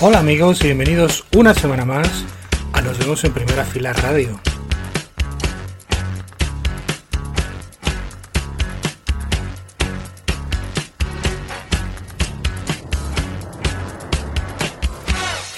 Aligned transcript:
Hola 0.00 0.20
amigos 0.20 0.60
y 0.62 0.64
bienvenidos 0.66 1.26
una 1.36 1.52
semana 1.52 1.84
más 1.84 2.08
a 2.72 2.80
Nos 2.80 2.98
vemos 2.98 3.22
en 3.24 3.32
Primera 3.32 3.64
Fila 3.64 3.92
Radio. 3.92 4.40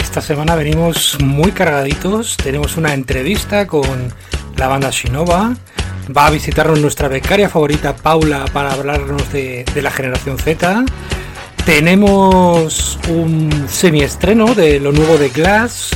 Esta 0.00 0.20
semana 0.20 0.56
venimos 0.56 1.18
muy 1.20 1.52
cargaditos, 1.52 2.36
tenemos 2.36 2.76
una 2.76 2.94
entrevista 2.94 3.68
con 3.68 4.12
la 4.56 4.66
banda 4.66 4.90
Shinova, 4.90 5.54
va 6.16 6.26
a 6.26 6.30
visitarnos 6.30 6.80
nuestra 6.80 7.08
becaria 7.08 7.48
favorita 7.48 7.94
Paula 7.96 8.44
para 8.52 8.72
hablarnos 8.72 9.32
de, 9.32 9.64
la 9.76 9.90
generación 9.90 10.38
Z, 10.38 10.84
tenemos 11.64 12.98
un 13.08 13.66
semiestreno 13.68 14.54
de 14.54 14.80
lo 14.80 14.92
nuevo 14.92 15.18
de 15.18 15.28
Glass, 15.28 15.90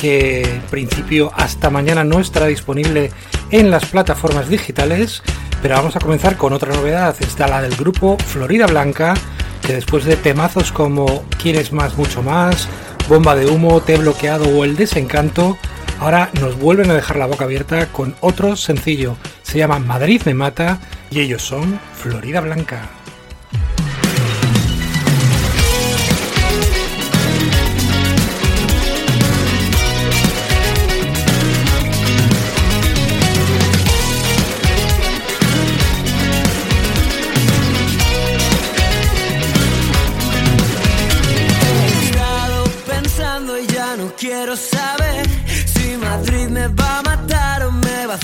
que 0.00 0.42
en 0.42 0.60
principio 0.62 1.32
hasta 1.34 1.70
mañana 1.70 2.04
no 2.04 2.20
estará 2.20 2.46
disponible 2.46 3.10
en 3.50 3.70
las 3.70 3.86
plataformas 3.86 4.48
digitales, 4.48 5.22
pero 5.62 5.76
vamos 5.76 5.96
a 5.96 6.00
comenzar 6.00 6.36
con 6.36 6.52
otra 6.52 6.74
novedad, 6.74 7.16
está 7.20 7.48
la 7.48 7.62
del 7.62 7.76
grupo 7.76 8.16
Florida 8.18 8.66
Blanca, 8.66 9.14
que 9.62 9.72
después 9.72 10.04
de 10.04 10.16
temazos 10.16 10.70
como 10.70 11.24
Quieres 11.42 11.72
más, 11.72 11.96
mucho 11.96 12.22
más, 12.22 12.68
Bomba 13.08 13.34
de 13.34 13.46
humo, 13.46 13.80
Te 13.80 13.96
bloqueado 13.96 14.48
o 14.48 14.64
El 14.64 14.76
desencanto, 14.76 15.56
ahora 16.00 16.30
nos 16.40 16.58
vuelven 16.58 16.90
a 16.90 16.94
dejar 16.94 17.16
la 17.16 17.26
boca 17.26 17.44
abierta 17.44 17.86
con 17.86 18.14
otro 18.20 18.56
sencillo, 18.56 19.16
se 19.42 19.58
llama 19.58 19.78
Madrid 19.78 20.22
me 20.24 20.34
mata 20.34 20.78
y 21.10 21.20
ellos 21.20 21.42
son 21.42 21.78
Florida 21.94 22.40
Blanca. 22.40 22.88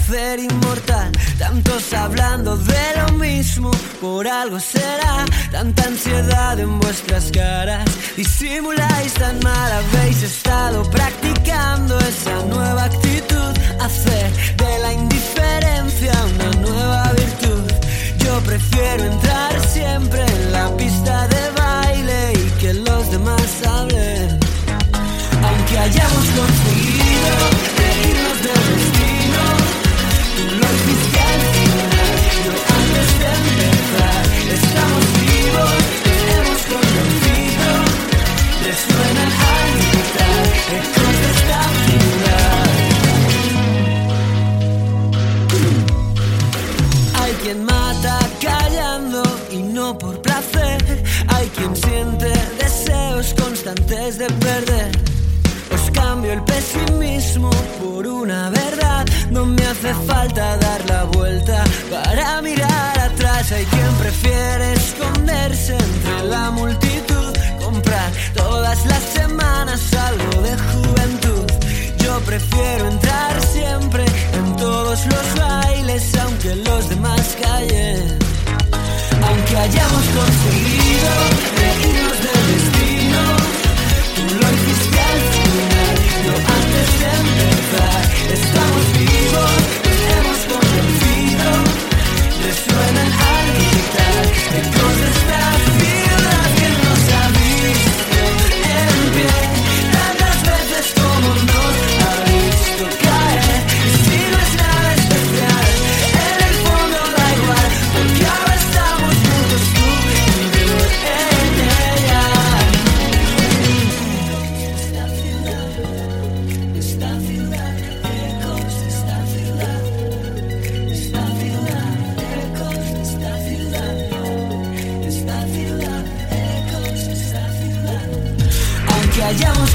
Hacer 0.02 0.40
inmortal. 0.40 1.12
Tantos 1.38 1.92
hablando 1.92 2.56
de 2.56 2.84
lo 2.96 3.18
mismo, 3.18 3.70
por 4.00 4.26
algo 4.26 4.58
será. 4.58 5.24
Tanta 5.50 5.84
ansiedad 5.84 6.58
en 6.58 6.78
vuestras 6.80 7.30
caras. 7.30 7.84
Disimuláis 8.16 9.14
tan 9.14 9.38
mal, 9.40 9.72
habéis 9.72 10.22
estado 10.22 10.82
practicando 10.90 11.98
esa 12.00 12.44
nueva 12.46 12.84
actitud. 12.84 13.52
Hacer 13.80 14.32
de 14.56 14.78
la 14.78 14.92
indiferencia 14.92 16.12
una 16.34 16.50
nueva 16.60 17.12
virtud. 17.12 17.71
Mata 48.02 48.18
callando 48.40 49.22
y 49.50 49.62
no 49.62 49.96
por 49.96 50.20
placer, 50.22 51.04
hay 51.28 51.48
quien 51.48 51.76
siente 51.76 52.32
deseos 52.58 53.34
constantes 53.34 54.18
de 54.18 54.26
perder. 54.26 54.90
Os 55.74 55.90
cambio 55.90 56.32
el 56.32 56.42
pesimismo 56.44 57.50
por 57.82 58.06
una 58.06 58.50
verdad, 58.50 59.06
no 59.30 59.46
me 59.46 59.64
hace 59.64 59.94
falta 60.06 60.56
dar 60.58 60.84
la 60.88 61.04
vuelta 61.04 61.64
para 61.90 62.42
mirar 62.42 62.92
hay 63.54 63.64
quien 63.66 63.94
prefiere 63.96 64.72
esconderse 64.74 65.74
entre 65.74 66.24
la 66.28 66.50
multitud, 66.52 67.32
comprar 67.62 68.10
todas 68.34 68.86
las 68.86 69.02
semanas 69.02 69.80
algo 69.94 70.42
de 70.42 70.56
juventud. 70.56 71.44
Yo 71.98 72.20
prefiero 72.20 72.86
entrar 72.88 73.42
siempre 73.52 74.04
en 74.04 74.56
todos 74.56 75.04
los 75.06 75.38
bailes, 75.38 76.14
aunque 76.18 76.56
los 76.56 76.88
demás 76.88 77.21
Aunque 79.24 79.56
hayamos 79.56 80.04
conseguido 80.16 81.10
reírnos 81.60 82.18
del 82.24 82.41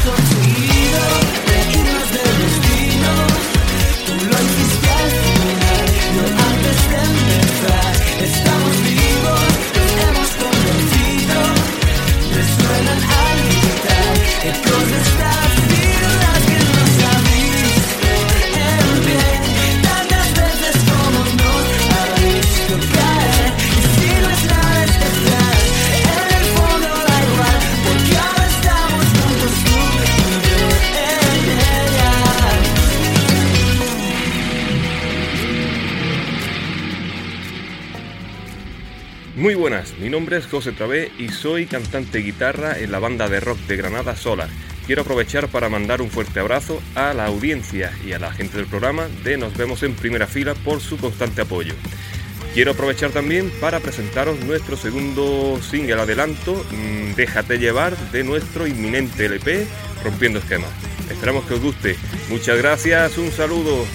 Don't 0.07 0.36
Mi 39.37 40.09
nombre 40.09 40.37
es 40.37 40.47
José 40.47 40.71
Travé 40.71 41.11
y 41.19 41.29
soy 41.29 41.67
cantante 41.67 42.17
guitarra 42.19 42.79
en 42.79 42.91
la 42.91 42.97
banda 42.97 43.29
de 43.29 43.39
rock 43.39 43.59
de 43.67 43.77
Granada 43.77 44.15
Solar. 44.15 44.49
Quiero 44.87 45.03
aprovechar 45.03 45.47
para 45.47 45.69
mandar 45.69 46.01
un 46.01 46.09
fuerte 46.09 46.39
abrazo 46.39 46.81
a 46.95 47.13
la 47.13 47.27
audiencia 47.27 47.93
y 48.03 48.13
a 48.13 48.19
la 48.19 48.33
gente 48.33 48.57
del 48.57 48.65
programa 48.65 49.07
de 49.23 49.37
Nos 49.37 49.55
vemos 49.55 49.83
en 49.83 49.93
primera 49.93 50.25
fila 50.25 50.55
por 50.55 50.81
su 50.81 50.97
constante 50.97 51.41
apoyo. 51.41 51.75
Quiero 52.55 52.71
aprovechar 52.71 53.11
también 53.11 53.51
para 53.61 53.79
presentaros 53.79 54.39
nuestro 54.39 54.75
segundo 54.75 55.59
single 55.61 56.01
adelanto, 56.01 56.55
mm, 56.71 57.13
Déjate 57.13 57.59
llevar, 57.59 57.95
de 58.11 58.23
nuestro 58.23 58.65
inminente 58.65 59.27
LP, 59.27 59.67
Rompiendo 60.03 60.39
Esquemas. 60.39 60.71
Esperamos 61.11 61.45
que 61.45 61.53
os 61.53 61.61
guste. 61.61 61.95
Muchas 62.29 62.57
gracias, 62.57 63.19
un 63.19 63.31
saludo. 63.31 63.85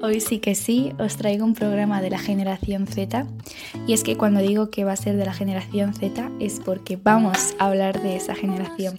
Hoy 0.00 0.20
sí 0.20 0.38
que 0.38 0.54
sí, 0.54 0.92
os 0.98 1.16
traigo 1.16 1.44
un 1.44 1.54
programa 1.54 2.02
de 2.02 2.10
la 2.10 2.18
generación 2.18 2.86
Z. 2.86 3.26
Y 3.86 3.94
es 3.94 4.04
que 4.04 4.16
cuando 4.16 4.40
digo 4.40 4.70
que 4.70 4.84
va 4.84 4.92
a 4.92 4.96
ser 4.96 5.16
de 5.16 5.24
la 5.24 5.32
generación 5.32 5.94
Z 5.94 6.30
es 6.40 6.60
porque 6.60 6.96
vamos 7.02 7.54
a 7.58 7.66
hablar 7.66 8.02
de 8.02 8.16
esa 8.16 8.34
generación. 8.34 8.98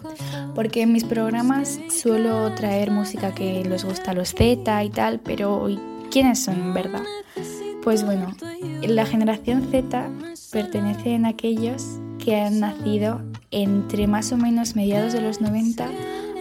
Porque 0.56 0.82
en 0.82 0.92
mis 0.92 1.04
programas 1.04 1.80
suelo 1.90 2.54
traer 2.56 2.92
música 2.92 3.34
que 3.36 3.64
les 3.64 3.86
gusta 3.86 4.12
a 4.12 4.14
los 4.14 4.34
Z 4.34 4.84
y 4.84 4.90
tal, 4.90 5.20
pero 5.20 5.68
¿quiénes 6.12 6.44
son 6.44 6.74
verdad? 6.74 7.04
Pues 7.84 8.04
bueno, 8.04 8.36
la 8.82 9.06
generación 9.06 9.70
Z 9.70 10.10
pertenecen 10.52 11.26
a 11.26 11.30
aquellos 11.30 11.86
que 12.18 12.36
han 12.36 12.60
nacido 12.60 13.22
entre 13.52 14.08
más 14.08 14.32
o 14.32 14.38
menos 14.38 14.76
mediados 14.76 15.14
de 15.14 15.22
los 15.22 15.40
90 15.40 15.88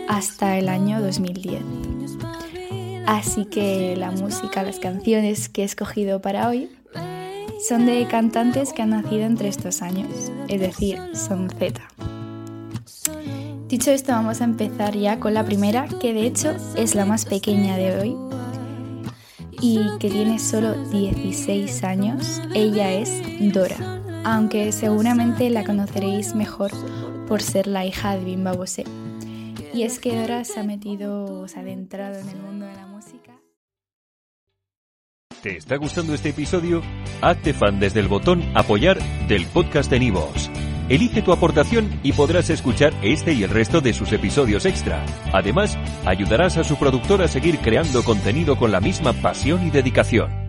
hasta 0.09 0.56
el 0.56 0.69
año 0.69 1.00
2010. 1.00 1.62
Así 3.08 3.46
que 3.46 3.96
la 3.96 4.10
música, 4.10 4.62
las 4.62 4.78
canciones 4.81 5.49
que 5.49 5.62
he 5.62 5.64
escogido 5.64 6.20
para 6.20 6.46
hoy 6.46 6.69
son 7.66 7.87
de 7.87 8.06
cantantes 8.06 8.75
que 8.75 8.82
han 8.82 8.90
nacido 8.90 9.22
entre 9.22 9.49
estos 9.49 9.81
años, 9.81 10.10
es 10.46 10.60
decir, 10.60 11.00
son 11.14 11.49
Z. 11.49 11.81
Dicho 13.66 13.93
esto, 13.93 14.12
vamos 14.12 14.43
a 14.43 14.44
empezar 14.44 14.94
ya 14.94 15.19
con 15.19 15.32
la 15.32 15.43
primera, 15.43 15.88
que 16.02 16.12
de 16.12 16.26
hecho 16.26 16.55
es 16.76 16.94
la 16.94 17.06
más 17.06 17.25
pequeña 17.25 17.78
de 17.78 17.99
hoy 17.99 18.16
y 19.58 19.81
que 19.99 20.10
tiene 20.10 20.38
solo 20.38 20.75
16 20.90 21.84
años. 21.84 22.43
Ella 22.55 22.93
es 22.93 23.10
Dora, 23.55 24.02
aunque 24.22 24.70
seguramente 24.70 25.49
la 25.49 25.64
conoceréis 25.64 26.34
mejor 26.34 26.72
por 27.26 27.40
ser 27.40 27.69
la 27.69 27.87
hija 27.87 28.19
de 28.19 28.25
Bimba 28.26 28.52
Bosé. 28.52 28.84
Y 29.78 29.84
es 29.84 30.00
que 30.00 30.12
Dora 30.12 30.42
se 30.42 30.58
ha 30.58 30.64
metido, 30.64 31.46
se 31.46 31.56
ha 31.56 31.62
adentrado 31.62 32.19
en 32.19 32.28
el 32.28 32.36
mundo 32.38 32.66
de 32.66 32.75
la 32.75 32.88
¿Te 35.40 35.56
está 35.56 35.76
gustando 35.76 36.14
este 36.14 36.30
episodio? 36.30 36.82
Hazte 37.22 37.54
fan 37.54 37.78
desde 37.78 38.00
el 38.00 38.08
botón 38.08 38.42
Apoyar 38.56 38.98
del 39.28 39.46
podcast 39.46 39.88
de 39.88 40.00
Nivos. 40.00 40.50
Elige 40.88 41.22
tu 41.22 41.30
aportación 41.30 42.00
y 42.02 42.12
podrás 42.12 42.50
escuchar 42.50 42.92
este 43.02 43.34
y 43.34 43.44
el 43.44 43.50
resto 43.50 43.80
de 43.80 43.92
sus 43.92 44.10
episodios 44.10 44.66
extra. 44.66 45.06
Además, 45.32 45.78
ayudarás 46.04 46.56
a 46.56 46.64
su 46.64 46.74
productor 46.74 47.22
a 47.22 47.28
seguir 47.28 47.58
creando 47.60 48.02
contenido 48.02 48.56
con 48.58 48.72
la 48.72 48.81
misma 48.81 49.12
pasión 49.12 49.64
y 49.64 49.70
dedicación. 49.70 50.47